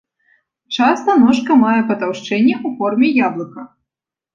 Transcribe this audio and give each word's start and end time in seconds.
Часта 0.77 1.17
ножка 1.25 1.59
мае 1.67 1.77
патаўшчэнне 1.93 2.53
ў 2.65 2.77
форме 2.83 3.15
яблыка. 3.31 3.73